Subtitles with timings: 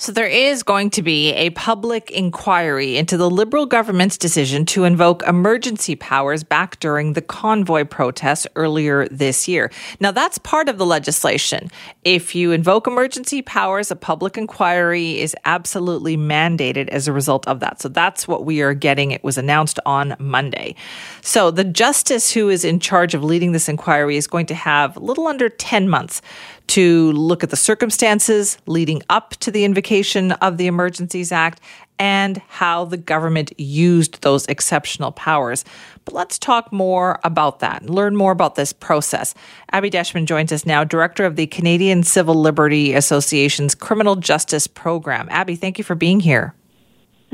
[0.00, 4.84] So, there is going to be a public inquiry into the Liberal government's decision to
[4.84, 9.72] invoke emergency powers back during the convoy protests earlier this year.
[9.98, 11.68] Now, that's part of the legislation.
[12.04, 17.58] If you invoke emergency powers, a public inquiry is absolutely mandated as a result of
[17.58, 17.82] that.
[17.82, 19.10] So, that's what we are getting.
[19.10, 20.76] It was announced on Monday.
[21.22, 24.96] So, the justice who is in charge of leading this inquiry is going to have
[24.96, 26.22] a little under 10 months
[26.68, 31.60] to look at the circumstances leading up to the invocation of the Emergencies Act
[31.98, 35.64] and how the government used those exceptional powers.
[36.04, 39.34] But let's talk more about that, and learn more about this process.
[39.72, 45.26] Abby Deshman joins us now, director of the Canadian Civil Liberty Association's Criminal Justice Program.
[45.30, 46.54] Abby, thank you for being here.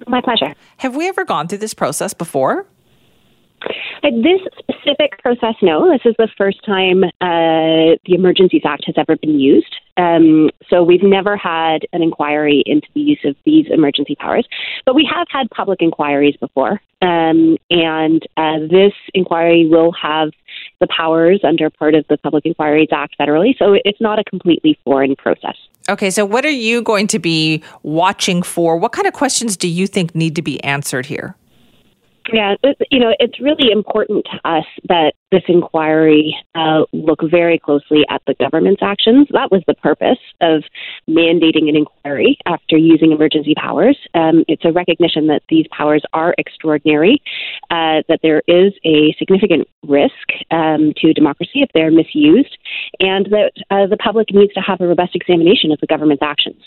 [0.08, 0.54] My pleasure.
[0.78, 2.66] Have we ever gone through this process before?
[4.02, 5.90] This specific process, no.
[5.90, 9.74] This is the first time uh, the Emergencies Act has ever been used.
[9.96, 14.46] Um, so we've never had an inquiry into the use of these emergency powers,
[14.84, 16.80] but we have had public inquiries before.
[17.00, 20.30] Um, and uh, this inquiry will have
[20.80, 23.56] the powers under part of the Public Inquiries Act federally.
[23.58, 25.56] So it's not a completely foreign process.
[25.88, 28.78] Okay, so what are you going to be watching for?
[28.78, 31.36] What kind of questions do you think need to be answered here?
[32.32, 32.54] Yeah,
[32.90, 38.22] you know, it's really important to us that this inquiry uh, look very closely at
[38.26, 39.26] the government's actions.
[39.32, 40.62] That was the purpose of
[41.08, 43.98] mandating an inquiry after using emergency powers.
[44.14, 47.20] Um, it's a recognition that these powers are extraordinary,
[47.70, 50.14] uh, that there is a significant risk
[50.50, 52.56] um, to democracy if they're misused,
[53.00, 56.62] and that uh, the public needs to have a robust examination of the government's actions.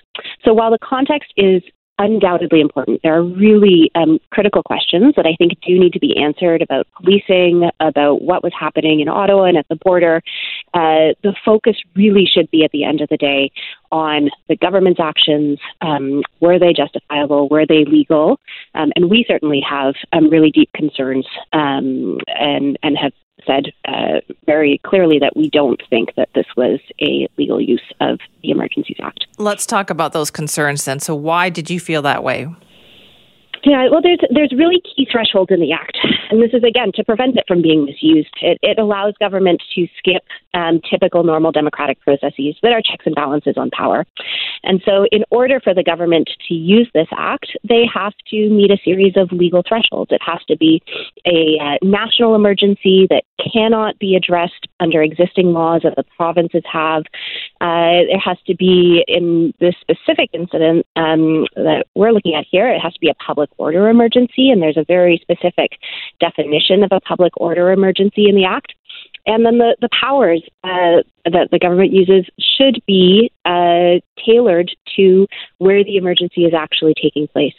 [0.45, 1.63] So while the context is
[1.99, 3.01] undoubtedly important.
[3.03, 6.87] There are really um, critical questions that I think do need to be answered about
[6.95, 10.21] policing, about what was happening in Ottawa and at the border.
[10.73, 13.51] Uh, the focus really should be at the end of the day
[13.91, 15.59] on the government's actions.
[15.81, 17.49] Um, were they justifiable?
[17.49, 18.39] Were they legal?
[18.75, 23.13] Um, and we certainly have um, really deep concerns um, and and have
[23.45, 28.19] said uh, very clearly that we don't think that this was a legal use of
[28.41, 29.25] the Emergencies Act.
[29.37, 30.99] Let's talk about those concerns then.
[30.99, 32.47] So, why did you feel that way?
[33.67, 35.97] Yeah, well, there's there's really key thresholds in the act,
[36.29, 38.31] and this is again to prevent it from being misused.
[38.41, 40.23] It, it allows government to skip
[40.53, 44.05] um, typical normal democratic processes that are checks and balances on power,
[44.63, 48.71] and so in order for the government to use this act, they have to meet
[48.71, 50.13] a series of legal thresholds.
[50.13, 50.81] It has to be
[51.25, 53.23] a uh, national emergency that
[53.53, 57.03] cannot be addressed under existing laws that the provinces have.
[57.59, 62.69] Uh, there has to be in this specific incident um, that we're looking at here.
[62.69, 65.79] It has to be a public order emergency, and there's a very specific
[66.19, 68.73] definition of a public order emergency in the Act.
[69.25, 75.27] And then the, the powers uh, that the government uses should be uh, tailored to
[75.57, 77.53] where the emergency is actually taking place.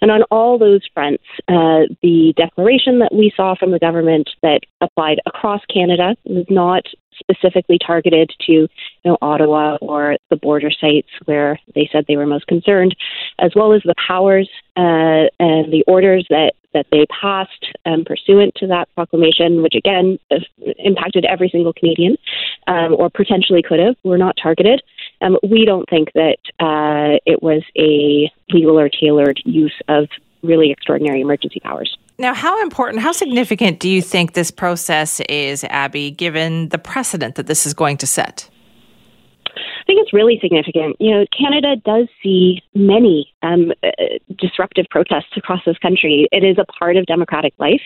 [0.00, 4.60] And on all those fronts, uh, the declaration that we saw from the government that
[4.80, 6.84] applied across Canada was not
[7.18, 8.68] specifically targeted to you
[9.04, 12.94] know, Ottawa or the border sites where they said they were most concerned,
[13.38, 18.54] as well as the powers uh, and the orders that, that they passed um, pursuant
[18.56, 20.18] to that proclamation, which again
[20.78, 22.16] impacted every single Canadian
[22.66, 24.82] um, or potentially could have, were not targeted.
[25.22, 30.08] Um, we don't think that uh, it was a legal or tailored use of
[30.42, 31.96] really extraordinary emergency powers.
[32.18, 37.34] Now, how important, how significant do you think this process is, Abby, given the precedent
[37.36, 38.48] that this is going to set?
[39.46, 40.96] I think it's really significant.
[40.98, 43.90] You know, Canada does see many um, uh,
[44.36, 46.28] disruptive protests across this country.
[46.32, 47.82] It is a part of democratic life.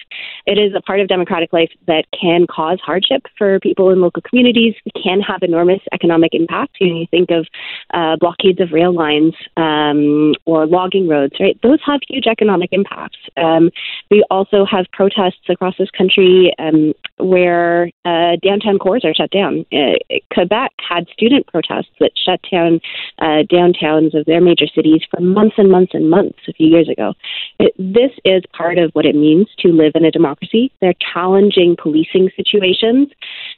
[0.46, 4.22] It is a part of democratic life that can cause hardship for people in local
[4.22, 4.74] communities.
[4.84, 6.76] It can have enormous economic impact.
[6.80, 7.46] You, know, you think of
[7.94, 11.58] uh, blockades of rail lines um, or logging roads, right?
[11.62, 13.18] Those have huge economic impacts.
[13.36, 13.70] Um,
[14.10, 19.64] we also have protests across this country um, where uh, downtown cores are shut down.
[19.72, 19.94] Uh,
[20.32, 22.80] Quebec had student protests that shut down
[23.18, 26.88] uh, downtowns of their major cities for months and months and months a few years
[26.88, 27.14] ago.
[27.58, 30.72] It, this is part of what it means to live in a democracy.
[30.80, 33.08] They're challenging policing situations,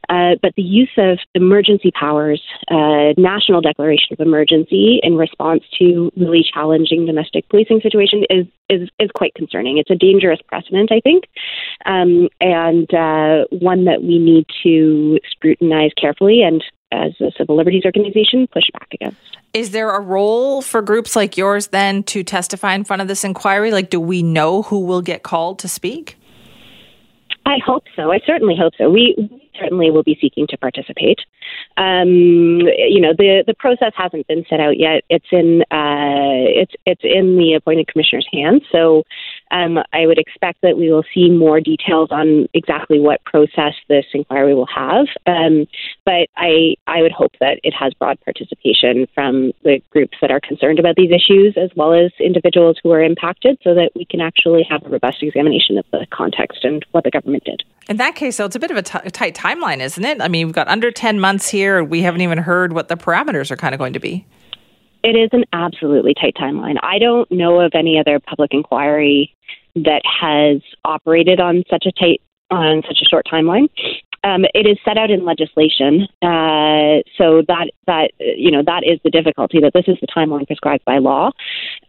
[0.09, 6.11] uh, but the use of emergency powers, uh, national declaration of emergency in response to
[6.17, 9.79] really challenging domestic policing situation is is is quite concerning.
[9.79, 11.25] It's a dangerous precedent, I think,
[11.85, 17.83] um, and uh, one that we need to scrutinize carefully and as a civil liberties
[17.85, 19.17] organization push back against.
[19.53, 23.25] Is there a role for groups like yours then to testify in front of this
[23.25, 23.71] inquiry?
[23.71, 26.17] Like, do we know who will get called to speak?
[27.45, 28.13] I hope so.
[28.13, 28.89] I certainly hope so.
[28.89, 29.17] We
[29.61, 31.19] certainly will be seeking to participate.
[31.77, 35.03] Um, you know, the the process hasn't been set out yet.
[35.09, 38.63] It's in uh, it's it's in the appointed commissioner's hands.
[38.71, 39.03] So
[39.53, 44.07] um, I would expect that we will see more details on exactly what process this
[44.15, 45.07] inquiry will have.
[45.27, 45.67] Um,
[46.05, 50.41] but I I would hope that it has broad participation from the groups that are
[50.41, 54.21] concerned about these issues, as well as individuals who are impacted, so that we can
[54.21, 57.63] actually have a robust examination of the context and what the government did.
[57.89, 60.23] In that case, though, it's a bit of a, tight timeline, isn't it?
[60.23, 61.85] I mean, we've got under 10 months here.
[61.85, 64.25] We haven't even heard what the parameters are kind of going to be.
[65.03, 66.77] It is an absolutely tight timeline.
[66.83, 69.35] I don't know of any other public inquiry
[69.75, 72.21] that has operated on such a tight
[72.51, 73.69] on such a short timeline.
[74.25, 79.01] Um, it is set out in legislation, uh, so that that you know that is
[79.03, 79.59] the difficulty.
[79.61, 81.33] That this is the timeline prescribed by law.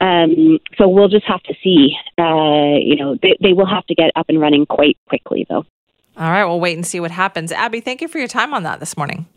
[0.02, 1.96] Um, so we'll just have to see.
[2.18, 5.64] Uh, you know, they, they will have to get up and running quite quickly, though.
[6.18, 7.52] All right, we'll wait and see what happens.
[7.52, 9.28] Abby, thank you for your time on that this morning.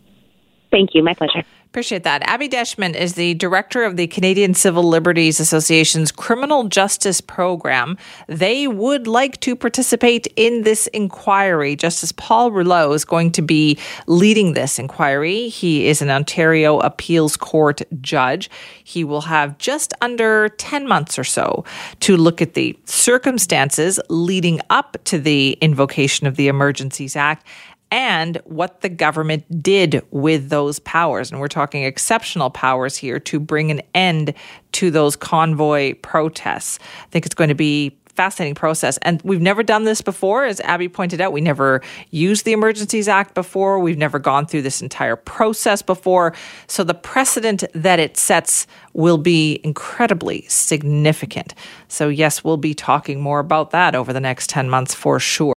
[0.71, 1.03] Thank you.
[1.03, 1.43] My pleasure.
[1.77, 2.23] Appreciate that.
[2.23, 7.99] Abby Deshman is the director of the Canadian Civil Liberties Association's Criminal Justice Program.
[8.29, 11.77] They would like to participate in this inquiry.
[11.77, 15.51] Justice Paul Rouleau is going to be leading this inquiry.
[15.51, 18.49] He is an Ontario Appeals Court judge.
[18.83, 21.63] He will have just under 10 months or so
[22.01, 27.47] to look at the circumstances leading up to the invocation of the Emergencies Act
[27.91, 31.31] and what the government did with those powers.
[31.31, 34.35] And we're talking exceptional powers here to bring an end
[34.73, 36.79] to those convoy protests.
[37.05, 38.99] I think it's going to be fascinating process.
[39.03, 40.47] And we've never done this before.
[40.47, 43.79] As Abby pointed out, we never used the Emergencies Act before.
[43.79, 46.35] We've never gone through this entire process before.
[46.67, 51.55] So the precedent that it sets will be incredibly significant.
[51.89, 55.56] So, yes, we'll be talking more about that over the next 10 months for sure.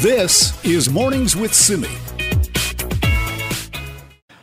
[0.00, 1.88] This is Mornings with Simi.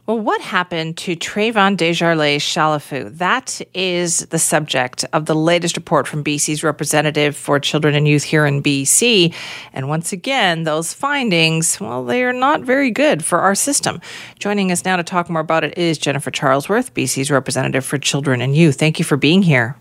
[0.08, 3.16] Well, what happened to Traevon Desjarlais Chalifoux?
[3.20, 8.24] That is the subject of the latest report from BC's representative for children and youth
[8.24, 9.32] here in BC.
[9.74, 14.02] And once again, those findings, well, they are not very good for our system.
[14.40, 18.42] Joining us now to talk more about it is Jennifer Charlesworth, BC's representative for children
[18.42, 18.80] and youth.
[18.80, 19.78] Thank you for being here.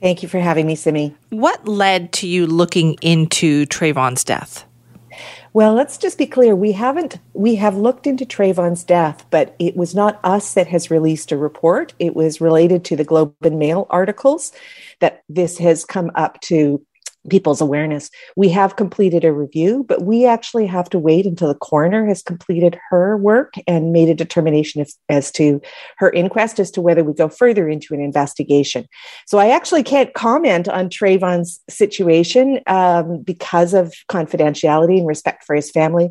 [0.00, 1.14] Thank you for having me, Simi.
[1.30, 4.64] What led to you looking into Traevon's death?
[5.54, 6.56] Well, let's just be clear.
[6.56, 10.90] We haven't, we have looked into Traevon's death, but it was not us that has
[10.90, 11.92] released a report.
[11.98, 14.52] It was related to the Globe and Mail articles
[15.00, 16.84] that this has come up to
[17.30, 18.10] people's awareness.
[18.36, 22.22] We have completed a review, but we actually have to wait until the coroner has
[22.22, 25.60] completed her work and made a determination as, as to
[25.98, 28.86] her inquest as to whether we go further into an investigation.
[29.26, 35.54] So I actually can't comment on Traevon's situation um, because of confidentiality and respect for
[35.54, 36.10] his family.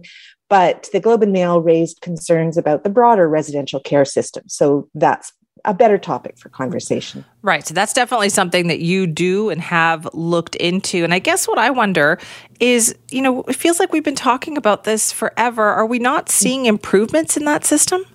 [0.50, 4.44] But the Globe and Mail raised concerns about the broader residential care system.
[4.48, 5.32] So that's
[5.66, 7.26] a better topic for conversation.
[7.42, 7.66] Right.
[7.66, 11.04] So that's definitely something that you do and have looked into.
[11.04, 12.20] And I guess what I wonder
[12.60, 15.64] is, you know, it feels like we've been talking about this forever.
[15.64, 18.06] Are we not seeing improvements in that system?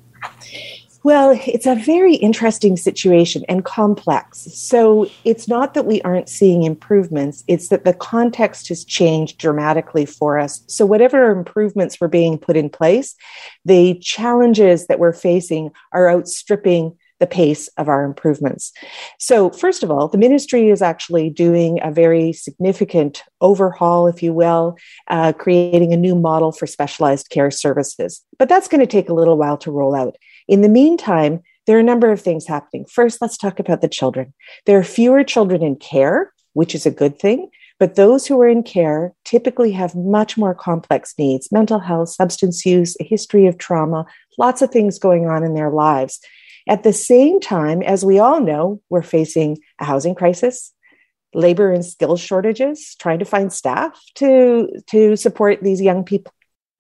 [1.06, 4.48] Well, it's a very interesting situation and complex.
[4.52, 10.04] So it's not that we aren't seeing improvements, it's that the context has changed dramatically
[10.04, 10.64] for us.
[10.66, 13.14] So, whatever improvements were being put in place,
[13.64, 18.72] the challenges that we're facing are outstripping the pace of our improvements.
[19.18, 24.32] So, first of all, the ministry is actually doing a very significant overhaul, if you
[24.32, 24.76] will,
[25.08, 28.22] uh, creating a new model for specialized care services.
[28.38, 30.16] But that's going to take a little while to roll out.
[30.48, 32.86] In the meantime, there are a number of things happening.
[32.86, 34.32] First, let's talk about the children.
[34.66, 37.50] There are fewer children in care, which is a good thing.
[37.78, 42.64] But those who are in care typically have much more complex needs mental health, substance
[42.64, 44.06] use, a history of trauma,
[44.38, 46.20] lots of things going on in their lives.
[46.68, 50.72] At the same time, as we all know, we're facing a housing crisis,
[51.32, 56.32] labor and skills shortages, trying to find staff to, to support these young people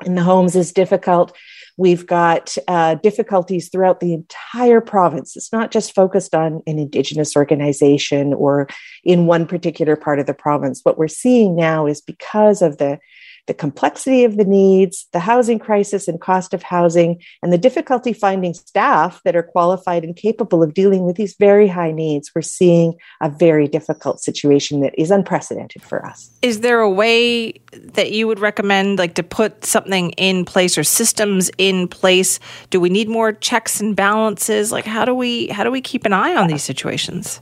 [0.04, 1.34] in the homes is difficult.
[1.78, 5.36] We've got uh, difficulties throughout the entire province.
[5.36, 8.68] It's not just focused on an Indigenous organization or
[9.04, 10.80] in one particular part of the province.
[10.82, 12.98] What we're seeing now is because of the
[13.46, 18.12] the complexity of the needs, the housing crisis and cost of housing, and the difficulty
[18.12, 22.42] finding staff that are qualified and capable of dealing with these very high needs, we're
[22.42, 26.30] seeing a very difficult situation that is unprecedented for us.
[26.42, 30.84] Is there a way that you would recommend, like to put something in place or
[30.84, 32.38] systems in place?
[32.70, 34.72] Do we need more checks and balances?
[34.72, 37.40] Like, how do we how do we keep an eye on these situations?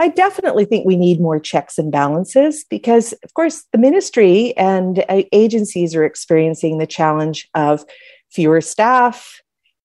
[0.00, 5.04] I definitely think we need more checks and balances because, of course, the ministry and
[5.10, 7.84] uh, agencies are experiencing the challenge of
[8.30, 9.42] fewer staff,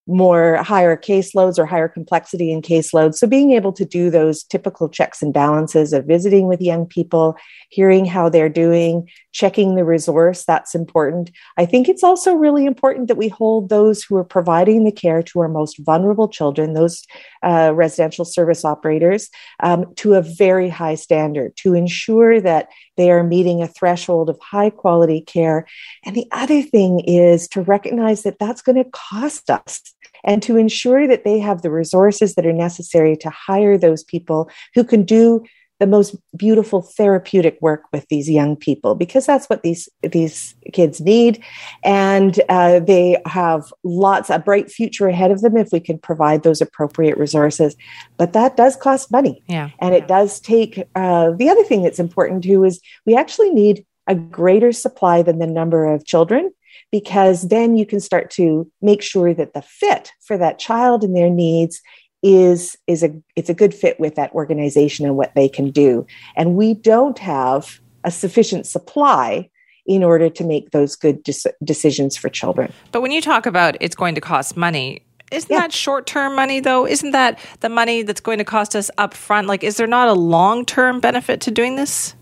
[0.08, 3.16] more higher caseloads or higher complexity in caseloads.
[3.16, 7.36] So, being able to do those typical checks and balances of visiting with young people,
[7.76, 11.30] hearing how they're doing, checking the resource, that's important.
[11.58, 15.22] I think it's also really important that we hold those who are providing the care
[15.24, 17.04] to our most vulnerable children, those
[17.44, 19.30] uh, residential service operators,
[19.62, 24.40] um, to a very high standard to ensure that they are meeting a threshold of
[24.40, 25.68] high quality care.
[26.06, 29.82] And the other thing is to recognize that that's going to cost us
[30.24, 34.50] and to ensure that they have the resources that are necessary to hire those people
[34.74, 35.44] who can do
[35.80, 41.02] the most beautiful therapeutic work with these young people because that's what these these kids
[41.02, 41.44] need.
[41.84, 46.44] And uh, they have lots a bright future ahead of them if we can provide
[46.44, 47.76] those appropriate resources.
[48.18, 49.44] But that does cost money.
[49.48, 49.70] Yeah.
[49.80, 53.86] And it does take uh, the other thing that's important too is we actually need
[54.08, 56.52] a greater supply than the number of children
[56.92, 61.16] because then you can start to make sure that the fit for that child and
[61.16, 61.82] their needs
[62.26, 66.08] is is a it's a good fit with that organization and what they can do.
[66.36, 69.48] And we don't have a sufficient supply
[69.86, 71.24] in order to make those good
[71.64, 72.74] decisions for children.
[72.92, 75.62] But when you talk about it's going to cost money isn't yeah.
[75.62, 76.88] that short term money though?
[76.88, 80.08] Isn't that the money that's going to cost us up front like is there not
[80.08, 82.16] a long term benefit to doing this?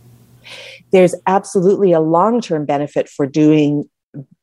[0.91, 3.89] There's absolutely a long term benefit for doing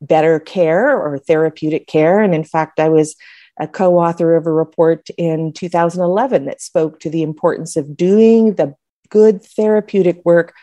[0.01, 2.19] better care or therapeutic care.
[2.19, 3.15] And in fact i was
[3.61, 8.55] a co author of a report in 2011 that spoke to the importance of doing
[8.55, 8.75] the
[9.09, 10.53] good therapeutic work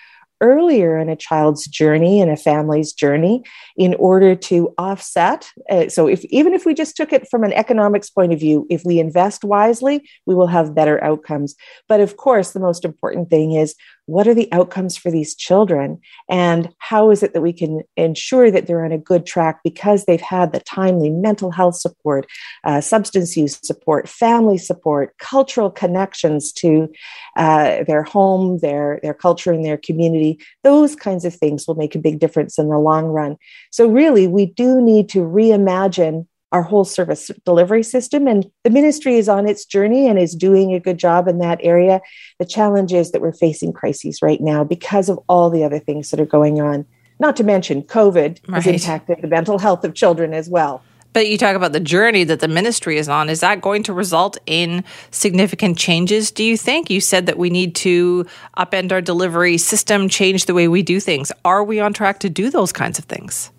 [0.40, 3.42] earlier in a child's journey and a family's journey
[3.76, 7.52] in order to offset uh, so if even if we just took it from an
[7.54, 11.54] economics point of view if we invest wisely we will have better outcomes.
[11.88, 13.74] But of course the most important thing is
[14.08, 16.00] what are the outcomes for these children?
[16.30, 20.06] And how is it that we can ensure that they're on a good track because
[20.06, 22.26] they've had the timely mental health support
[22.64, 26.88] uh, substance use support family support cultural connections to
[27.36, 30.40] uh, their home their their culture and their community?
[30.64, 33.36] Those kinds of things will make a big difference in the long run.
[33.70, 38.26] So really we do need to reimagine our whole service delivery system.
[38.26, 41.60] And the ministry is on its journey and is doing a good job in that
[41.62, 42.00] area.
[42.38, 46.10] The challenge is that we're facing crises right now because of all the other things
[46.10, 46.86] that are going on.
[47.20, 48.62] Not to mention, COVID right.
[48.62, 50.82] has impacted the mental health of children as well.
[51.12, 53.28] But you talk about the journey that the ministry is on.
[53.28, 56.90] Is that going to result in significant changes, do you think?
[56.90, 58.26] You said that we need to
[58.56, 61.32] upend our delivery system, change the way we do things.
[61.44, 63.50] Are we on track to do those kinds of things?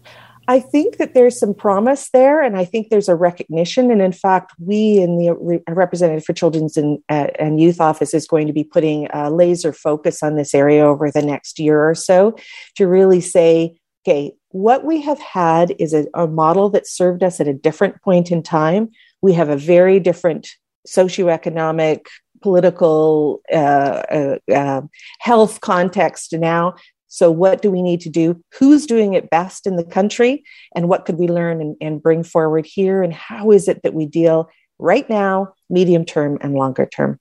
[0.49, 3.91] I think that there's some promise there, and I think there's a recognition.
[3.91, 8.15] And in fact, we in the Re- Representative for Children's and, uh, and Youth Office
[8.15, 11.87] is going to be putting a laser focus on this area over the next year
[11.87, 12.35] or so
[12.77, 17.39] to really say, okay, what we have had is a, a model that served us
[17.39, 18.89] at a different point in time.
[19.21, 20.49] We have a very different
[20.87, 22.07] socioeconomic
[22.41, 24.81] political uh, uh, uh,
[25.19, 26.73] health context now
[27.09, 28.41] so, what do we need to do?
[28.53, 30.43] Who's doing it best in the country?
[30.75, 33.01] And what could we learn and, and bring forward here?
[33.01, 37.19] And how is it that we deal right now, medium term, and longer term?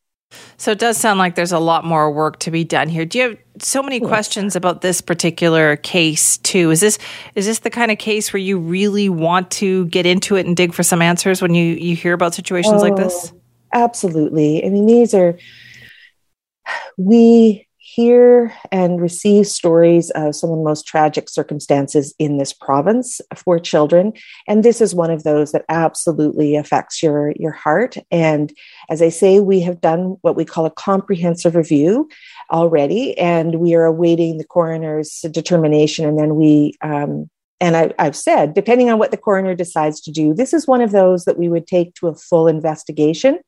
[0.59, 3.07] So it does sound like there's a lot more work to be done here.
[3.07, 6.71] Do you have so many questions about this particular case too?
[6.71, 6.99] Is this
[7.35, 10.55] is this the kind of case where you really want to get into it and
[10.55, 13.33] dig for some answers when you you hear about situations oh, like this?
[13.33, 13.41] Oh,
[13.73, 14.63] absolutely.
[14.67, 15.39] I mean, these are
[16.99, 17.68] we
[17.99, 23.59] hear and receive stories of some of the most tragic circumstances in this province for
[23.59, 24.13] children.
[24.47, 27.97] And this is one of those that absolutely affects your your heart.
[28.13, 28.53] And
[28.89, 32.09] as i say we have done what we call a comprehensive review
[32.51, 37.29] already and we are awaiting the coroner's determination and then we um,
[37.61, 40.81] and I, have said, depending on what the coroner decides to do, this is one
[40.81, 43.41] of those that we would take to a full investigation.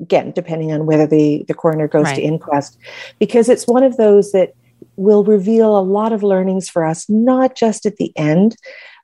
[0.00, 2.16] Again, depending on whether the, the coroner goes right.
[2.16, 2.78] to inquest,
[3.18, 4.54] because it's one of those that
[4.96, 8.56] will reveal a lot of learnings for us, not just at the end,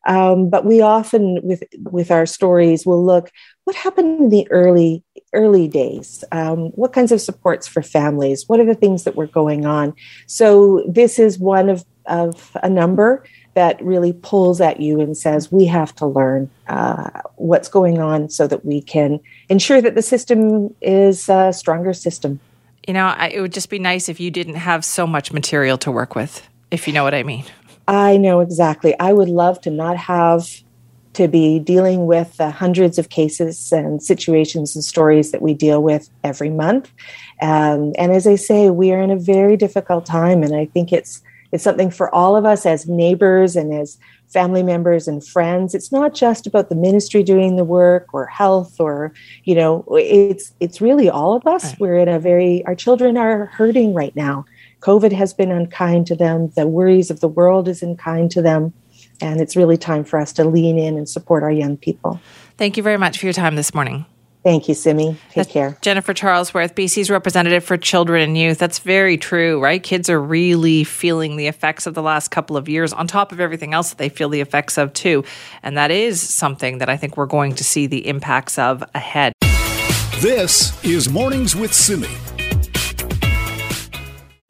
[0.07, 3.31] um, but we often with with our stories will look
[3.65, 6.23] what happened in the early early days?
[6.31, 8.45] Um, what kinds of supports for families?
[8.47, 9.95] What are the things that were going on?
[10.27, 13.25] So this is one of of a number
[13.57, 18.29] that really pulls at you and says, we have to learn uh, what's going on
[18.29, 22.39] so that we can ensure that the system is a stronger system.
[22.87, 25.79] You know, I, it would just be nice if you didn't have so much material
[25.79, 27.47] to work with, if you know what I mean.
[27.89, 28.95] I know exactly.
[29.01, 30.47] I would love to not have
[31.15, 35.83] to be dealing with the hundreds of cases and situations and stories that we deal
[35.83, 36.93] with every month.
[37.41, 40.93] Um, and as I say, we are in a very difficult time, and I think
[40.93, 41.23] it's
[41.57, 43.97] it's something for all of us as neighbors and as
[44.29, 45.75] family members and friends.
[45.75, 50.53] It's not just about the ministry doing the work or health or you know it's
[50.61, 51.65] it's really all of us.
[51.65, 51.81] Right.
[51.81, 54.45] We're in a very our children are hurting right now.
[54.81, 56.51] COVID has been unkind to them.
[56.57, 58.75] The worries of the world is unkind to them.
[59.23, 62.21] And it's really time for us to lean in and support our young people.
[62.59, 64.05] Thank you very much for your time this morning.
[64.47, 65.07] Thank you, Simi.
[65.07, 65.77] Take That's care.
[65.83, 68.59] Jennifer Charlesworth, BC's representative for children and youth.
[68.59, 69.83] That's very true, right?
[69.83, 73.41] Kids are really feeling the effects of the last couple of years on top of
[73.41, 75.25] everything else that they feel the effects of too.
[75.65, 79.33] And that is something that I think we're going to see the impacts of ahead.
[80.21, 82.07] This is Mornings with Simi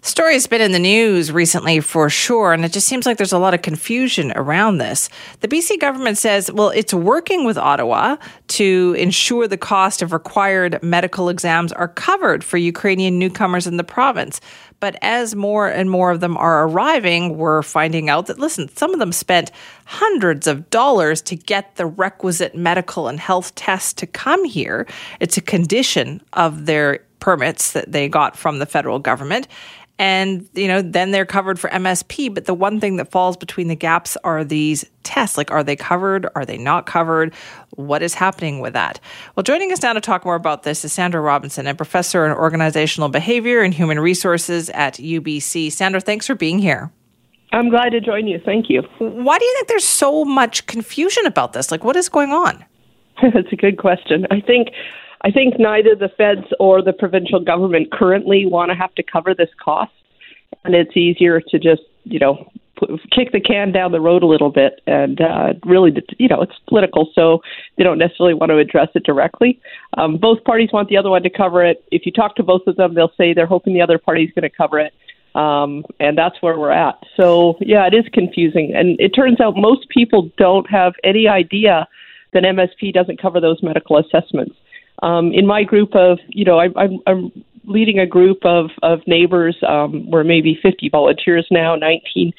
[0.06, 3.32] story has been in the news recently for sure, and it just seems like there's
[3.32, 5.08] a lot of confusion around this.
[5.40, 8.16] The BC government says, well, it's working with Ottawa
[8.48, 13.84] to ensure the cost of required medical exams are covered for Ukrainian newcomers in the
[13.84, 14.40] province.
[14.78, 18.92] But as more and more of them are arriving, we're finding out that, listen, some
[18.92, 19.50] of them spent
[19.86, 24.86] hundreds of dollars to get the requisite medical and health tests to come here.
[25.18, 29.48] It's a condition of their permits that they got from the federal government
[29.98, 33.68] and you know then they're covered for MSP but the one thing that falls between
[33.68, 35.36] the gaps are these tests.
[35.36, 36.26] Like are they covered?
[36.34, 37.34] Are they not covered?
[37.70, 39.00] What is happening with that?
[39.34, 42.32] Well joining us now to talk more about this is Sandra Robinson a professor in
[42.32, 46.90] organizational behavior and human resources at UBC Sandra thanks for being here.
[47.52, 48.40] I'm glad to join you.
[48.44, 48.82] Thank you.
[48.98, 51.70] Why do you think there's so much confusion about this?
[51.70, 52.64] Like what is going on
[53.34, 54.68] That's a good question I think
[55.22, 59.34] I think neither the feds or the provincial government currently want to have to cover
[59.34, 59.92] this cost,
[60.64, 62.50] and it's easier to just you know
[63.10, 66.52] kick the can down the road a little bit, and uh, really you know it's
[66.68, 67.40] political, so
[67.76, 69.60] they don't necessarily want to address it directly.
[69.96, 71.82] Um, both parties want the other one to cover it.
[71.90, 74.30] If you talk to both of them, they'll say they're hoping the other party is
[74.34, 74.92] going to cover it.
[75.34, 76.94] Um, and that's where we're at.
[77.14, 78.72] So, yeah, it is confusing.
[78.74, 81.86] And it turns out most people don't have any idea
[82.36, 84.54] that MSP doesn't cover those medical assessments
[85.02, 89.00] um, in my group of, you know, I, I'm, I'm leading a group of, of
[89.06, 89.56] neighbors.
[89.66, 92.32] Um, we're maybe 50 volunteers now, 19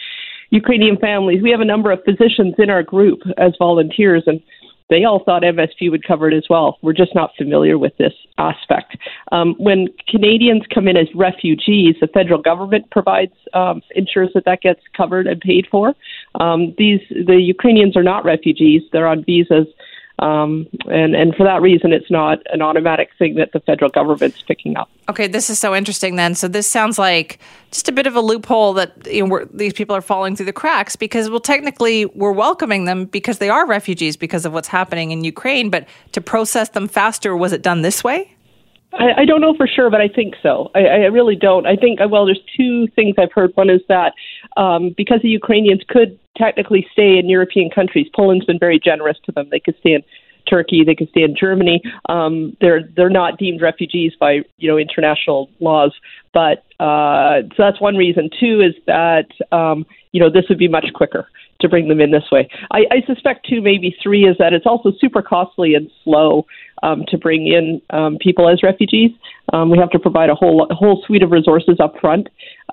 [0.49, 1.41] Ukrainian families.
[1.43, 4.41] We have a number of physicians in our group as volunteers, and
[4.89, 6.77] they all thought MSP would cover it as well.
[6.81, 8.95] We're just not familiar with this aspect.
[9.33, 14.61] Um, when Canadians come in as refugees, the federal government provides um, ensures that that
[14.61, 15.93] gets covered and paid for.
[16.39, 19.67] Um, these the Ukrainians are not refugees; they're on visas
[20.19, 24.41] um, and and for that reason, it's not an automatic thing that the federal government's
[24.41, 24.89] picking up.
[25.09, 26.15] Okay, this is so interesting.
[26.15, 27.39] Then, so this sounds like
[27.71, 30.53] just a bit of a loophole that you know, these people are falling through the
[30.53, 35.11] cracks because, well, technically, we're welcoming them because they are refugees because of what's happening
[35.11, 35.69] in Ukraine.
[35.69, 38.33] But to process them faster, was it done this way?
[38.93, 40.71] I, I don't know for sure, but I think so.
[40.73, 41.65] I, I really don't.
[41.65, 43.51] I think well, there's two things I've heard.
[43.55, 44.13] One is that
[44.55, 49.31] um, because the Ukrainians could technically stay in European countries, Poland's been very generous to
[49.31, 49.47] them.
[49.51, 50.03] They could stay in
[50.49, 51.81] Turkey, they could stay in Germany.
[52.07, 55.93] Um, they're they're not deemed refugees by you know international laws,
[56.33, 58.29] but uh, so that's one reason.
[58.39, 61.27] Two is that um, you know this would be much quicker
[61.61, 62.47] to bring them in this way.
[62.71, 66.45] I, I suspect too, maybe three is that it's also super costly and slow
[66.83, 69.11] um, to bring in um, people as refugees.
[69.53, 72.27] Um, we have to provide a whole a whole suite of resources up front,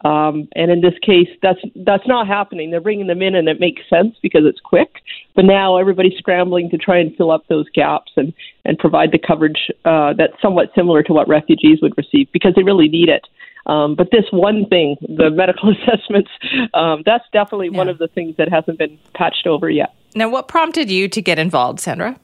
[0.04, 2.70] um, and in this case, that's that's not happening.
[2.70, 4.96] They're bringing them in, and it makes sense because it's quick.
[5.34, 8.32] But now everybody's scrambling to try and fill up those gaps and
[8.64, 12.62] and provide the coverage uh, that's somewhat similar to what refugees would receive because they
[12.62, 13.26] really need it.
[13.66, 16.30] Um, but this one thing, the medical assessments,
[16.74, 17.78] um, that's definitely yeah.
[17.78, 19.94] one of the things that hasn't been patched over yet.
[20.14, 22.18] Now, what prompted you to get involved, Sandra?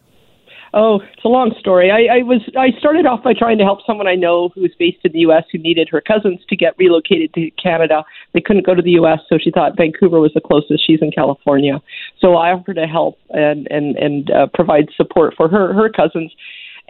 [0.73, 1.91] Oh, it's a long story.
[1.91, 4.71] I, I was I started off by trying to help someone I know who was
[4.79, 5.43] based in the U.S.
[5.51, 8.05] who needed her cousins to get relocated to Canada.
[8.35, 10.87] They couldn't go to the U.S., so she thought Vancouver was the closest.
[10.87, 11.83] She's in California,
[12.21, 16.33] so I offered to help and and and uh, provide support for her her cousins.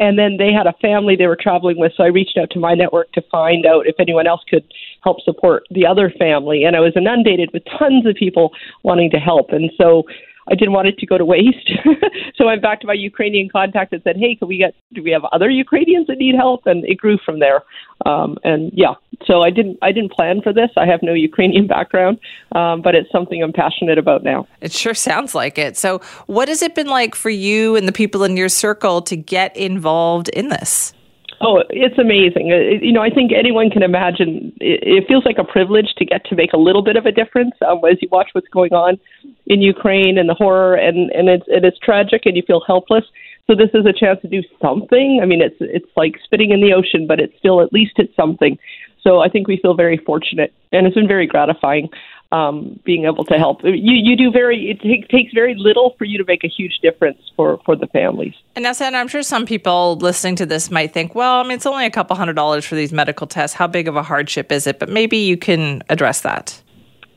[0.00, 2.58] And then they had a family they were traveling with, so I reached out to
[2.58, 4.64] my network to find out if anyone else could
[5.04, 6.64] help support the other family.
[6.64, 8.50] And I was inundated with tons of people
[8.82, 9.50] wanting to help.
[9.50, 10.04] And so
[10.48, 11.70] I didn't want it to go to waste.
[12.34, 14.74] so I went back to my Ukrainian contact and said, "Hey, can we get?
[14.92, 17.62] Do we have other Ukrainians that need help?" And it grew from there.
[18.06, 18.94] Um, and yeah,
[19.26, 20.70] so I didn't I didn't plan for this.
[20.76, 22.18] I have no Ukrainian background,
[22.54, 24.46] um, but it's something I'm passionate about now.
[24.60, 25.76] It sure sounds like it.
[25.76, 29.16] So, what has it been like for you and the people in your circle to
[29.16, 30.94] get involved in this?
[31.42, 32.50] Oh, it's amazing.
[32.50, 34.52] It, you know, I think anyone can imagine.
[34.60, 37.12] It, it, feels like a privilege to get to make a little bit of a
[37.12, 38.98] difference um, as you watch what's going on
[39.46, 43.04] in Ukraine and the horror, and and it's it is tragic, and you feel helpless.
[43.46, 45.20] So this is a chance to do something.
[45.22, 48.14] I mean, it's it's like spitting in the ocean, but it's still at least it's
[48.14, 48.58] something.
[49.02, 51.88] So I think we feel very fortunate, and it's been very gratifying
[52.32, 53.62] um, being able to help.
[53.64, 56.78] You you do very it take, takes very little for you to make a huge
[56.80, 58.34] difference for for the families.
[58.54, 61.52] And now, Sandra, I'm sure some people listening to this might think, well, I mean,
[61.52, 63.56] it's only a couple hundred dollars for these medical tests.
[63.56, 64.78] How big of a hardship is it?
[64.78, 66.60] But maybe you can address that.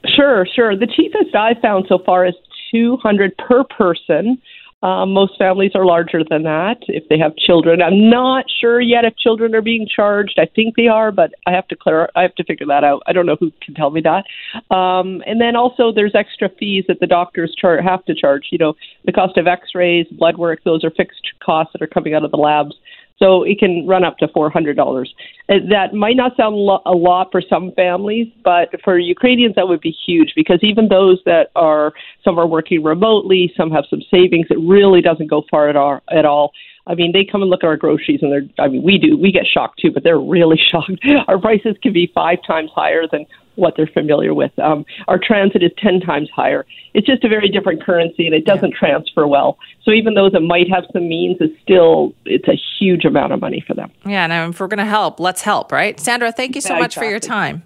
[0.05, 0.75] Sure, sure.
[0.75, 2.35] The cheapest I've found so far is
[2.71, 4.41] 200 per person.
[4.83, 7.81] Um, most families are larger than that if they have children.
[7.81, 10.37] I'm not sure yet if children are being charged.
[10.37, 12.09] I think they are, but I have to clear.
[12.17, 13.01] I have to figure that out.
[13.07, 14.25] I don't know who can tell me that.
[14.75, 18.47] Um, and then also there's extra fees that the doctors char- have to charge.
[18.51, 18.73] You know,
[19.05, 20.59] the cost of X-rays, blood work.
[20.65, 22.75] Those are fixed costs that are coming out of the labs.
[23.23, 25.07] So it can run up to $400.
[25.47, 29.65] Uh, that might not sound lo- a lot for some families, but for Ukrainians, that
[29.65, 31.93] would be huge because even those that are,
[32.25, 36.01] some are working remotely, some have some savings, it really doesn't go far at all.
[36.11, 36.51] At all.
[36.85, 39.17] I mean, they come and look at our groceries and they're, I mean, we do,
[39.17, 40.91] we get shocked too, but they're really shocked.
[41.29, 44.51] Our prices can be five times higher than what they're familiar with.
[44.59, 46.65] Um, our transit is 10 times higher.
[46.93, 48.79] It's just a very different currency and it doesn't yeah.
[48.79, 49.57] transfer well.
[49.83, 53.41] So even those that might have some means, it's still, it's a huge amount of
[53.41, 53.91] money for them.
[54.05, 55.99] Yeah, and if we're going to help, let's help, right?
[55.99, 57.07] Sandra, thank you so yeah, much exactly.
[57.07, 57.63] for your time.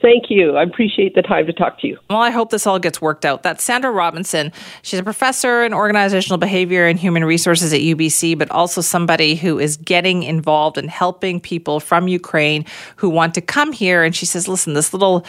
[0.00, 0.56] Thank you.
[0.56, 1.98] I appreciate the time to talk to you.
[2.08, 3.42] Well, I hope this all gets worked out.
[3.42, 4.50] That's Sandra Robinson.
[4.80, 9.58] She's a professor in organizational behavior and human resources at UBC, but also somebody who
[9.58, 12.64] is getting involved in helping people from Ukraine
[12.96, 14.02] who want to come here.
[14.02, 15.26] And she says, listen, this little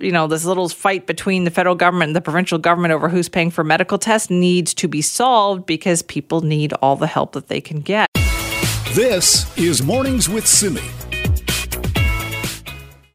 [0.00, 3.28] you know, this little fight between the federal government and the provincial government over who's
[3.28, 7.48] paying for medical tests needs to be solved because people need all the help that
[7.48, 8.08] they can get.
[8.92, 10.82] This is Mornings with Simi.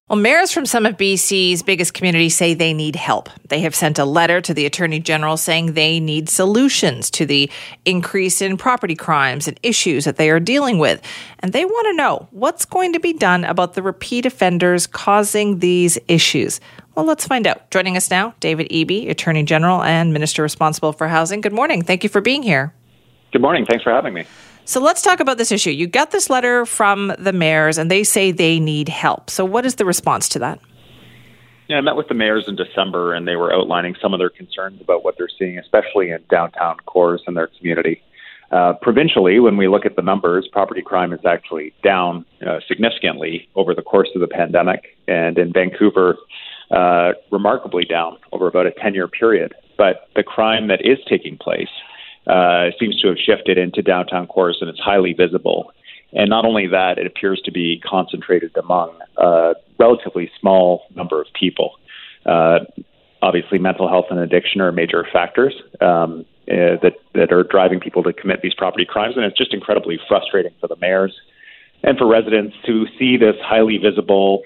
[0.10, 3.30] Well, mayors from some of BC's biggest communities say they need help.
[3.48, 7.50] They have sent a letter to the Attorney General saying they need solutions to the
[7.86, 11.02] increase in property crimes and issues that they are dealing with.
[11.40, 15.60] And they want to know what's going to be done about the repeat offenders causing
[15.60, 16.60] these issues.
[16.96, 17.72] Well, let's find out.
[17.72, 21.40] Joining us now, David Eby, Attorney General and Minister responsible for housing.
[21.40, 21.82] Good morning.
[21.82, 22.74] Thank you for being here.
[23.32, 23.66] Good morning.
[23.66, 24.26] Thanks for having me.
[24.66, 25.72] So let's talk about this issue.
[25.72, 29.30] You got this letter from the mayors, and they say they need help.
[29.30, 30.60] So, what is the response to that?
[31.68, 34.30] Yeah, I met with the mayors in December, and they were outlining some of their
[34.30, 38.02] concerns about what they're seeing, especially in downtown cores and their community.
[38.52, 43.50] Uh, provincially, when we look at the numbers, property crime is actually down uh, significantly
[43.56, 46.18] over the course of the pandemic, and in Vancouver,
[46.72, 49.54] uh, remarkably down over about a 10 year period.
[49.78, 51.70] But the crime that is taking place
[52.28, 55.72] uh, seems to have shifted into downtown cores and it's highly visible.
[56.14, 61.28] And not only that, it appears to be concentrated among a relatively small number of
[61.34, 61.72] people.
[62.26, 62.60] Uh,
[63.22, 68.04] obviously, mental health and addiction are major factors um, uh, that that are driving people
[68.04, 71.14] to commit these property crimes, and it's just incredibly frustrating for the mayors
[71.84, 74.44] and for residents to see this highly visible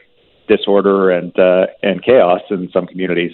[0.47, 3.33] disorder and uh, and chaos in some communities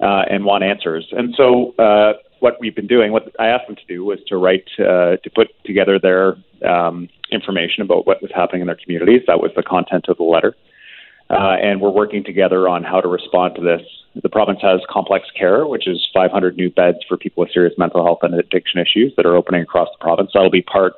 [0.00, 1.06] uh, and want answers.
[1.12, 4.36] And so, uh, what we've been doing, what I asked them to do was to
[4.36, 9.22] write, uh, to put together their um, information about what was happening in their communities.
[9.26, 10.54] That was the content of the letter.
[11.30, 13.80] Uh, and we're working together on how to respond to this.
[14.22, 18.04] The province has complex care, which is 500 new beds for people with serious mental
[18.04, 20.32] health and addiction issues that are opening across the province.
[20.34, 20.92] That'll be part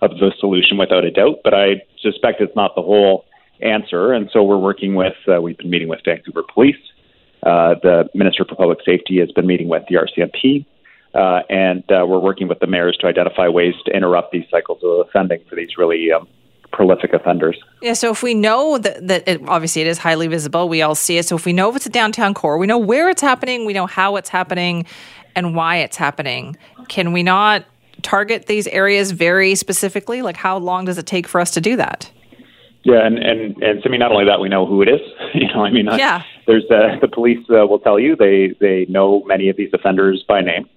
[0.00, 3.26] of the solution without a doubt, but I suspect it's not the whole
[3.60, 4.14] answer.
[4.14, 6.82] And so we're working with, uh, we've been meeting with Vancouver Police.
[7.42, 10.64] Uh, the Minister for Public Safety has been meeting with the RCMP.
[11.16, 14.78] Uh, and uh, we're working with the mayors to identify ways to interrupt these cycles
[14.82, 16.28] of offending for these really um,
[16.72, 17.56] prolific offenders.
[17.80, 20.94] Yeah, so if we know that, that it, obviously it is highly visible, we all
[20.94, 21.24] see it.
[21.24, 23.72] So if we know if it's a downtown core, we know where it's happening, we
[23.72, 24.84] know how it's happening,
[25.34, 26.56] and why it's happening.
[26.88, 27.64] Can we not
[28.02, 30.20] target these areas very specifically?
[30.20, 32.10] Like, how long does it take for us to do that?
[32.84, 35.00] Yeah, and and and so I mean, not only that, we know who it is.
[35.34, 36.22] you know, I mean, yeah.
[36.46, 40.24] there's uh, the police uh, will tell you they they know many of these offenders
[40.28, 40.68] by name.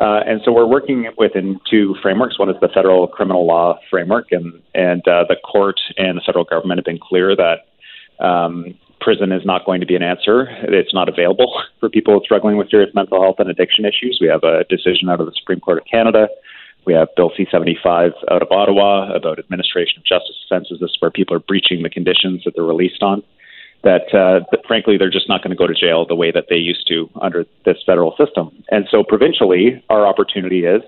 [0.00, 2.38] Uh, and so we're working within two frameworks.
[2.38, 6.44] One is the federal criminal law framework, and and uh, the court and the federal
[6.44, 10.46] government have been clear that um, prison is not going to be an answer.
[10.62, 14.18] It's not available for people struggling with serious mental health and addiction issues.
[14.20, 16.28] We have a decision out of the Supreme Court of Canada.
[16.86, 20.78] We have Bill C 75 out of Ottawa about administration of justice offences.
[20.80, 23.22] This is where people are breaching the conditions that they're released on
[23.82, 26.46] that, uh, that frankly they're just not going to go to jail the way that
[26.50, 28.50] they used to under this federal system.
[28.70, 30.82] And so provincially, our opportunity is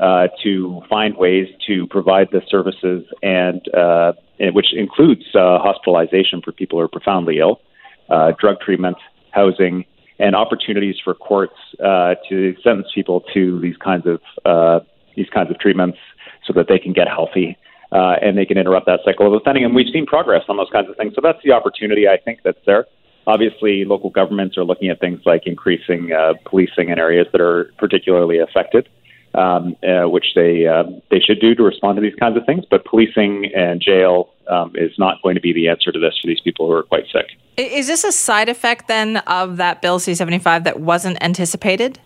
[0.00, 4.12] uh, to find ways to provide the services and uh,
[4.52, 7.60] which includes uh, hospitalization for people who are profoundly ill,
[8.08, 8.96] uh, drug treatment,
[9.32, 9.84] housing,
[10.18, 14.80] and opportunities for courts uh, to sentence people to these kinds of uh,
[15.16, 15.98] these kinds of treatments
[16.46, 17.56] so that they can get healthy
[17.92, 19.64] uh, and they can interrupt that cycle of offending.
[19.64, 21.14] And we've seen progress on those kinds of things.
[21.14, 22.86] So that's the opportunity I think that's there.
[23.26, 27.70] Obviously, local governments are looking at things like increasing uh, policing in areas that are
[27.78, 28.88] particularly affected
[29.34, 32.64] um, uh, which they uh, they should do to respond to these kinds of things.
[32.68, 36.26] But policing and jail um, is not going to be the answer to this for
[36.26, 37.26] these people who are quite sick.
[37.56, 42.00] Is this a side effect then of that Bill C seventy five that wasn't anticipated?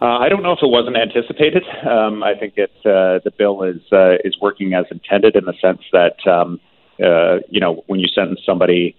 [0.00, 1.64] Uh, I don't know if it wasn't anticipated.
[1.84, 5.54] Um, I think it, uh, the bill is uh, is working as intended in the
[5.60, 6.60] sense that um,
[7.02, 8.96] uh, you know when you sentence somebody.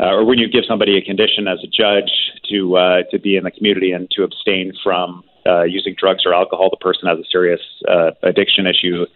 [0.00, 2.12] Uh, or when you give somebody a condition as a judge
[2.48, 6.32] to uh, to be in the community and to abstain from uh, using drugs or
[6.32, 9.06] alcohol, the person has a serious uh, addiction issue.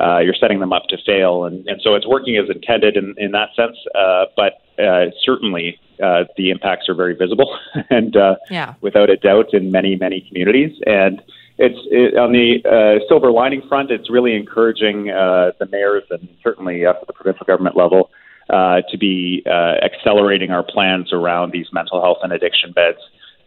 [0.00, 3.14] Uh, you're setting them up to fail, and, and so it's working as intended in,
[3.18, 3.76] in that sense.
[3.94, 7.58] Uh, but uh, certainly, uh, the impacts are very visible,
[7.90, 8.74] and uh, yeah.
[8.80, 10.78] without a doubt, in many many communities.
[10.86, 11.22] And
[11.58, 13.90] it's it, on the uh, silver lining front.
[13.90, 18.10] It's really encouraging uh, the mayors and certainly up at the provincial government level
[18.48, 22.98] uh, to be uh, accelerating our plans around these mental health and addiction beds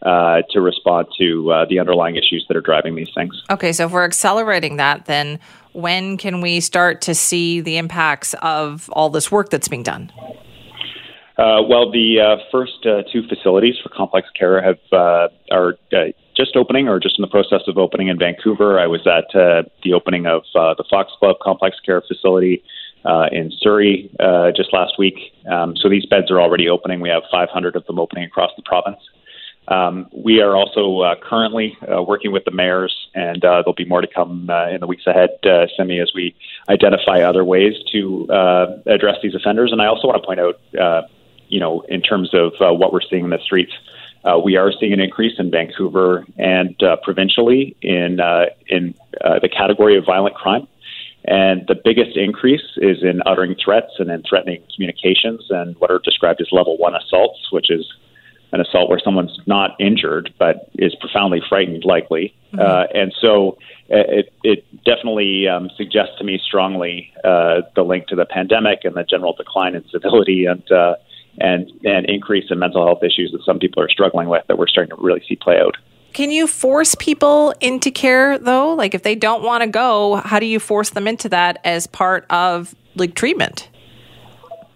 [0.04, 3.42] uh, to respond to uh, the underlying issues that are driving these things.
[3.50, 5.40] Okay, so if we're accelerating that, then
[5.72, 10.12] when can we start to see the impacts of all this work that's being done?
[11.38, 15.74] Uh, well, the uh, first uh, two facilities for complex care have uh, are
[16.38, 18.80] just opening or just in the process of opening in Vancouver.
[18.80, 22.64] I was at the opening of the Foxglove Complex Care Facility.
[23.32, 24.12] in Surrey
[24.56, 25.34] just last week.
[25.52, 27.00] Um, so these beds are already opening.
[27.00, 29.00] We have 500 of them opening across the province.
[29.68, 33.86] Um, we are also uh, currently uh, working with the mayors, and uh, there'll be
[33.86, 36.36] more to come uh, in the weeks ahead, uh, Simi, as we
[36.70, 39.72] identify other ways to uh, address these offenders.
[39.72, 41.08] And I also want to point out, uh,
[41.48, 43.74] you know, in terms of uh, what we're seeing in the streets,
[44.24, 49.40] uh, we are seeing an increase in Vancouver and uh, provincially in uh, in uh,
[49.40, 50.68] the category of violent crime.
[51.26, 56.00] And the biggest increase is in uttering threats and in threatening communications and what are
[56.00, 57.86] described as level one assaults, which is
[58.52, 62.36] an assault where someone's not injured but is profoundly frightened, likely.
[62.54, 62.60] Mm-hmm.
[62.60, 63.58] Uh, and so
[63.90, 68.80] uh, it, it definitely um, suggests to me strongly uh, the link to the pandemic
[68.84, 70.96] and the general decline in civility and uh,
[71.40, 74.68] and and increase in mental health issues that some people are struggling with that we're
[74.68, 75.76] starting to really see play out.
[76.14, 78.74] Can you force people into care though?
[78.74, 81.88] Like if they don't want to go, how do you force them into that as
[81.88, 83.70] part of like treatment?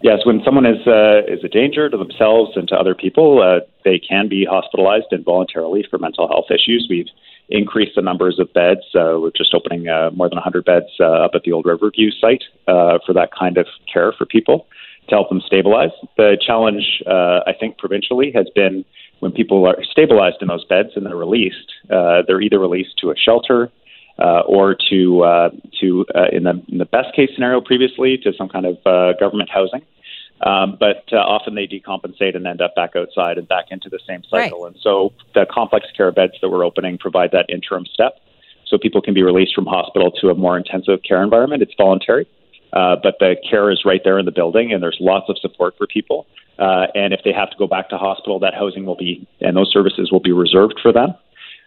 [0.01, 3.65] Yes, when someone is uh, is a danger to themselves and to other people, uh,
[3.83, 6.87] they can be hospitalized involuntarily for mental health issues.
[6.89, 7.07] We've
[7.49, 8.81] increased the numbers of beds.
[8.93, 12.11] Uh, we're just opening uh, more than 100 beds uh, up at the old Riverview
[12.11, 14.67] site uh, for that kind of care for people
[15.09, 15.91] to help them stabilize.
[16.17, 18.85] The challenge, uh, I think, provincially has been
[19.19, 23.11] when people are stabilized in those beds and they're released, uh, they're either released to
[23.11, 23.71] a shelter
[24.19, 28.33] uh, or to uh, to uh, in the in the best case scenario previously to
[28.37, 29.81] some kind of uh, government housing.
[30.41, 33.99] Um, but uh, often they decompensate and end up back outside and back into the
[34.07, 34.63] same cycle.
[34.63, 34.73] Right.
[34.73, 38.19] And so the complex care beds that we're opening provide that interim step,
[38.67, 41.63] so people can be released from hospital to a more intensive care environment.
[41.63, 42.27] It's voluntary.
[42.73, 45.75] Uh, but the care is right there in the building, and there's lots of support
[45.77, 46.27] for people.
[46.59, 49.55] Uh, and if they have to go back to hospital, that housing will be and
[49.55, 51.13] those services will be reserved for them.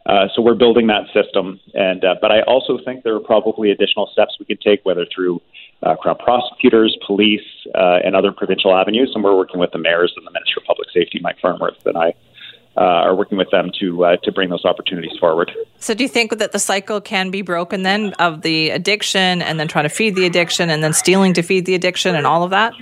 [0.07, 3.71] Uh, so we're building that system, and uh, but I also think there are probably
[3.71, 5.43] additional steps we could take, whether through
[5.83, 9.13] uh, crown prosecutors, police, uh, and other provincial avenues.
[9.15, 11.99] And we're working with the mayors and the Minister of Public Safety, Mike Farnworth, and
[11.99, 12.15] I.
[12.77, 15.51] Uh, are working with them to uh, to bring those opportunities forward.
[15.81, 19.59] So, do you think that the cycle can be broken then of the addiction, and
[19.59, 22.45] then trying to feed the addiction, and then stealing to feed the addiction, and all
[22.45, 22.73] of that?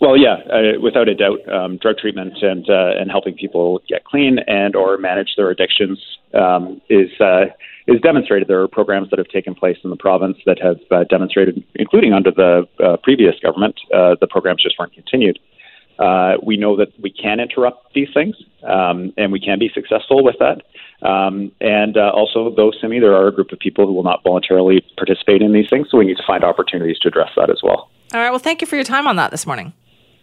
[0.00, 4.04] Well, yeah, uh, without a doubt, um, drug treatment and uh, and helping people get
[4.04, 5.98] clean and or manage their addictions
[6.34, 7.46] um, is uh,
[7.88, 8.46] is demonstrated.
[8.46, 12.12] There are programs that have taken place in the province that have uh, demonstrated, including
[12.12, 15.38] under the uh, previous government, uh, the programs just weren't continued.
[15.98, 20.22] Uh, we know that we can interrupt these things, um, and we can be successful
[20.22, 20.62] with that.
[21.06, 24.22] Um, and uh, also, though, Simi, there are a group of people who will not
[24.22, 27.60] voluntarily participate in these things, so we need to find opportunities to address that as
[27.62, 27.90] well.
[28.14, 28.30] All right.
[28.30, 29.72] Well, thank you for your time on that this morning.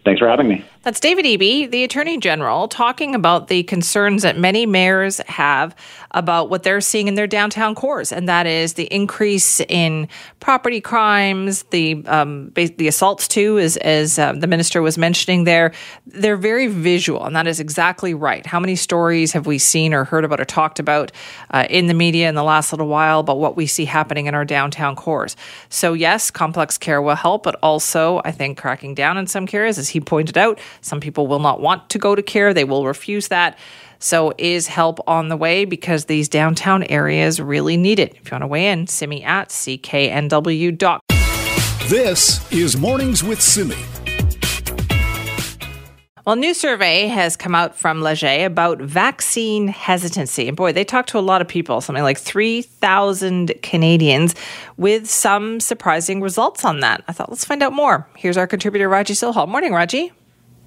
[0.06, 0.64] Thanks for having me.
[0.82, 5.74] That's David Eby, the Attorney General, talking about the concerns that many mayors have
[6.12, 10.06] about what they're seeing in their downtown cores, and that is the increase in
[10.38, 15.72] property crimes, the um, the assaults too, as as uh, the minister was mentioning there.
[16.06, 18.46] They're very visual, and that is exactly right.
[18.46, 21.10] How many stories have we seen or heard about or talked about
[21.50, 24.36] uh, in the media in the last little while about what we see happening in
[24.36, 25.36] our downtown cores?
[25.68, 29.78] So yes, complex care will help, but also I think cracking down in some cares,
[29.78, 32.86] as he pointed out, Some people will not want to go to care, they will
[32.86, 33.58] refuse that.
[33.98, 38.14] So, is help on the way because these downtown areas really need it?
[38.14, 41.00] If you want to weigh in, simi at cknw.com.
[41.88, 44.05] This is Mornings with Simi.
[46.26, 50.48] Well, new survey has come out from Leger about vaccine hesitancy.
[50.48, 54.34] And boy, they talked to a lot of people, something like 3,000 Canadians,
[54.76, 57.04] with some surprising results on that.
[57.06, 58.08] I thought, let's find out more.
[58.16, 59.46] Here's our contributor, Raji Sohal.
[59.46, 60.10] Morning, Raji.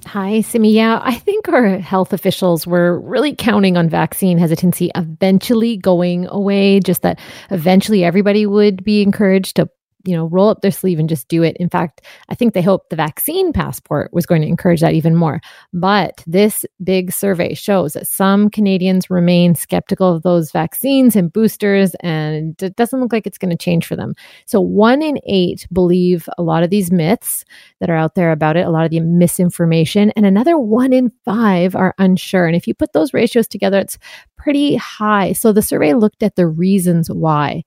[0.05, 0.71] Hi, Simi.
[0.71, 6.79] Yeah, I think our health officials were really counting on vaccine hesitancy eventually going away,
[6.79, 7.19] just that
[7.51, 9.69] eventually everybody would be encouraged to
[10.05, 11.57] you know, roll up their sleeve and just do it.
[11.57, 15.15] In fact, I think they hoped the vaccine passport was going to encourage that even
[15.15, 15.41] more.
[15.73, 21.95] But this big survey shows that some Canadians remain skeptical of those vaccines and boosters,
[21.95, 24.13] and it doesn't look like it's going to change for them.
[24.45, 27.43] So, one in eight believe a lot of these myths
[27.79, 31.11] that are out there about it, a lot of the misinformation, and another one in
[31.25, 32.45] five are unsure.
[32.45, 33.97] And if you put those ratios together, it's
[34.37, 35.33] pretty high.
[35.33, 37.63] So, the survey looked at the reasons why.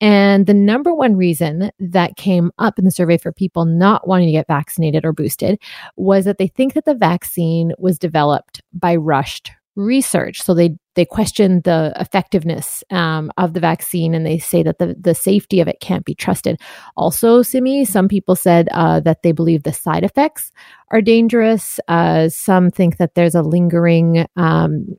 [0.00, 4.26] And the number one reason that came up in the survey for people not wanting
[4.26, 5.58] to get vaccinated or boosted
[5.96, 10.42] was that they think that the vaccine was developed by rushed research.
[10.42, 14.96] So they they question the effectiveness um, of the vaccine and they say that the,
[14.98, 16.60] the safety of it can't be trusted.
[16.96, 20.50] Also, Simi, some people said uh, that they believe the side effects
[20.90, 21.80] are dangerous.
[21.88, 24.96] Uh, some think that there's a lingering um,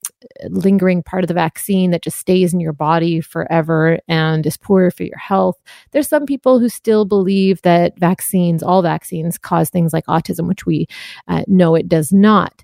[0.49, 4.91] lingering part of the vaccine that just stays in your body forever and is poor
[4.91, 5.57] for your health.
[5.91, 10.65] There's some people who still believe that vaccines, all vaccines, cause things like autism, which
[10.65, 10.87] we
[11.27, 12.63] uh, know it does not.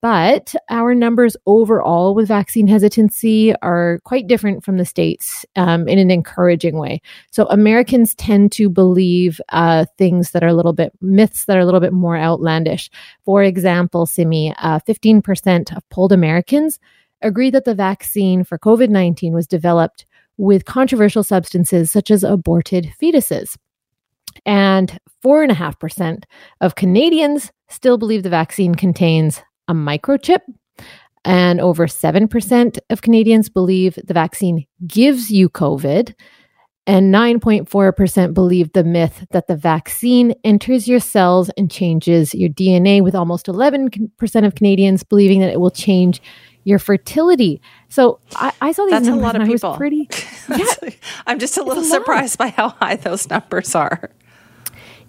[0.00, 5.98] But our numbers overall with vaccine hesitancy are quite different from the states um, in
[5.98, 7.02] an encouraging way.
[7.32, 11.60] So Americans tend to believe uh, things that are a little bit myths that are
[11.60, 12.59] a little bit more outlandish.
[13.24, 16.78] For example, Simi, uh, 15% of polled Americans
[17.22, 22.92] agree that the vaccine for COVID 19 was developed with controversial substances such as aborted
[23.00, 23.56] fetuses.
[24.46, 26.24] And 4.5%
[26.60, 30.40] of Canadians still believe the vaccine contains a microchip.
[31.24, 36.14] And over 7% of Canadians believe the vaccine gives you COVID.
[36.90, 43.00] And 9.4% believe the myth that the vaccine enters your cells and changes your DNA,
[43.00, 46.20] with almost 11% of Canadians believing that it will change
[46.64, 47.62] your fertility.
[47.90, 49.76] So I, I saw these That's numbers a lot of people.
[49.76, 50.08] pretty.
[50.48, 50.90] yeah,
[51.28, 54.10] I'm just a little surprised by how high those numbers are.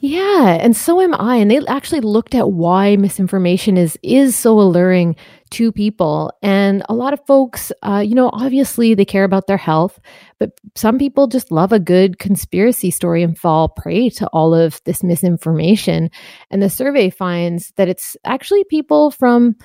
[0.01, 1.37] Yeah, and so am I.
[1.37, 5.15] And they actually looked at why misinformation is is so alluring
[5.51, 6.31] to people.
[6.41, 9.99] And a lot of folks, uh, you know, obviously they care about their health,
[10.39, 14.81] but some people just love a good conspiracy story and fall prey to all of
[14.85, 16.09] this misinformation.
[16.49, 19.55] And the survey finds that it's actually people from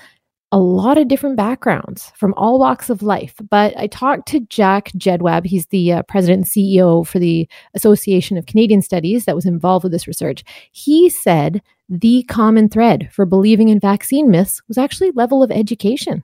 [0.51, 3.35] a lot of different backgrounds from all walks of life.
[3.49, 5.45] But I talked to Jack Jedwab.
[5.45, 9.83] He's the uh, president and CEO for the Association of Canadian Studies that was involved
[9.83, 10.43] with this research.
[10.71, 16.23] He said the common thread for believing in vaccine myths was actually level of education.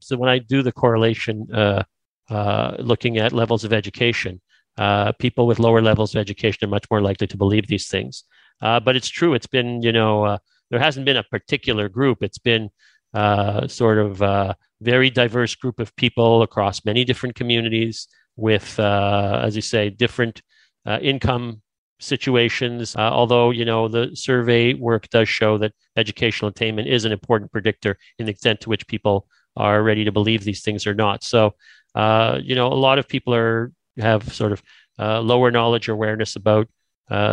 [0.00, 1.84] So when I do the correlation, uh,
[2.30, 4.40] uh, looking at levels of education,
[4.76, 8.24] uh, people with lower levels of education are much more likely to believe these things.
[8.60, 9.34] Uh, but it's true.
[9.34, 10.38] It's been, you know, uh,
[10.70, 12.22] there hasn't been a particular group.
[12.22, 12.70] It's been
[13.12, 19.54] uh, sort of uh, very diverse group of people across many different communities with, as
[19.54, 20.42] you say, different
[21.00, 21.62] income
[22.04, 22.94] situations.
[22.96, 27.50] Uh, although, you know, the survey work does show that educational attainment is an important
[27.50, 31.24] predictor in the extent to which people are ready to believe these things or not.
[31.24, 31.54] So,
[31.94, 34.62] uh, you know, a lot of people are have sort of
[34.98, 36.68] lower knowledge or awareness about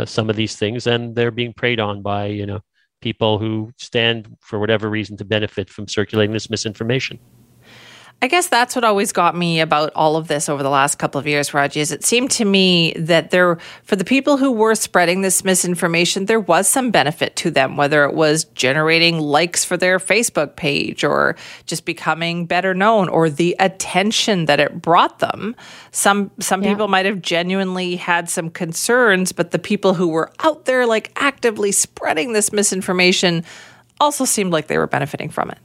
[0.05, 2.59] some of these things, and they're being preyed on by, you know,
[3.01, 7.19] people who stand for whatever reason to benefit from circulating this misinformation.
[8.23, 11.17] I guess that's what always got me about all of this over the last couple
[11.17, 14.75] of years, Raji, is it seemed to me that there, for the people who were
[14.75, 19.75] spreading this misinformation, there was some benefit to them, whether it was generating likes for
[19.75, 25.55] their Facebook page or just becoming better known or the attention that it brought them.
[25.89, 26.69] Some, some yeah.
[26.69, 31.11] people might have genuinely had some concerns, but the people who were out there like
[31.15, 33.43] actively spreading this misinformation
[33.99, 35.57] also seemed like they were benefiting from it.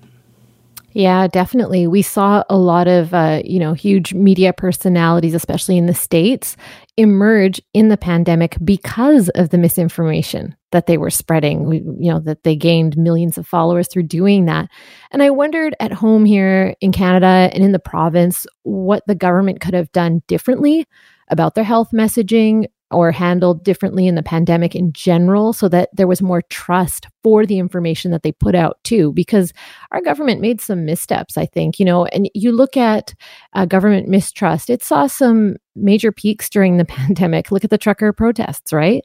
[0.97, 1.87] Yeah, definitely.
[1.87, 6.57] We saw a lot of, uh, you know, huge media personalities, especially in the States,
[6.97, 11.67] emerge in the pandemic because of the misinformation that they were spreading.
[11.67, 14.71] We, you know, that they gained millions of followers through doing that.
[15.11, 19.61] And I wondered at home here in Canada and in the province what the government
[19.61, 20.87] could have done differently
[21.29, 26.07] about their health messaging or handled differently in the pandemic in general so that there
[26.07, 29.53] was more trust for the information that they put out too because
[29.91, 33.15] our government made some missteps i think you know and you look at
[33.55, 37.51] uh, government mistrust it saw some major peaks during the pandemic.
[37.51, 39.05] Look at the trucker protests right?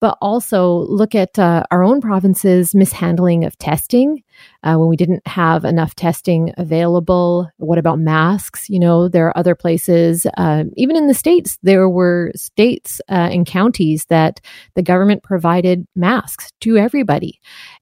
[0.00, 4.22] But also look at uh, our own province's mishandling of testing
[4.62, 7.50] uh, when we didn't have enough testing available.
[7.56, 8.68] What about masks?
[8.68, 13.30] You know, there are other places, uh, even in the states, there were states uh,
[13.32, 14.40] and counties that
[14.74, 17.40] the government provided masks to everybody.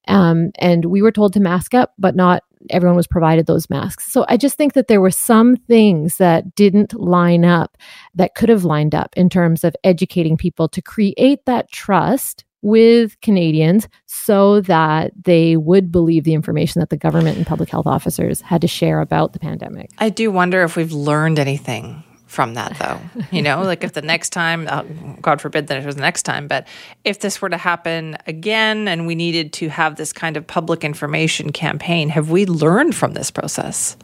[0.09, 4.13] Um, and we were told to mask up, but not everyone was provided those masks.
[4.13, 7.79] So I just think that there were some things that didn't line up
[8.15, 13.21] that could have lined up in terms of educating people to create that trust with
[13.21, 18.41] Canadians so that they would believe the information that the government and public health officers
[18.41, 19.91] had to share about the pandemic.
[19.99, 23.01] I do wonder if we've learned anything from that though
[23.37, 24.83] you know like if the next time uh,
[25.21, 26.65] god forbid that it was the next time but
[27.03, 30.85] if this were to happen again and we needed to have this kind of public
[30.85, 33.97] information campaign have we learned from this process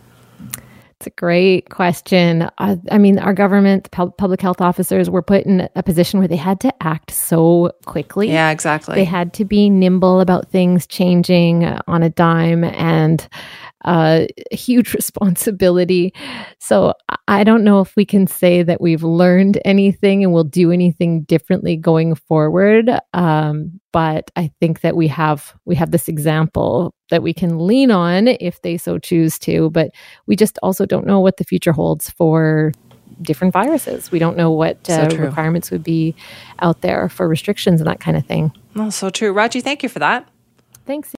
[0.99, 2.49] it's a great question.
[2.57, 6.37] Uh, I mean, our government, public health officers were put in a position where they
[6.37, 8.31] had to act so quickly.
[8.31, 8.95] Yeah, exactly.
[8.95, 12.65] They had to be nimble about things changing on a dime.
[12.65, 13.29] And
[13.87, 16.13] uh, a huge responsibility.
[16.59, 16.93] So
[17.29, 21.23] I don't know if we can say that we've learned anything and we'll do anything
[21.23, 22.91] differently going forward.
[23.15, 27.91] Um, but I think that we have we have this example that we can lean
[27.91, 29.71] on if they so choose to.
[29.71, 29.91] But
[30.27, 32.73] we just also don't know what the future holds for
[33.23, 34.11] different viruses.
[34.11, 36.15] We don't know what uh, so requirements would be
[36.59, 38.53] out there for restrictions and that kind of thing.
[38.75, 39.33] Well, so true.
[39.33, 40.29] Raji, thank you for that.
[40.87, 41.15] Thanks.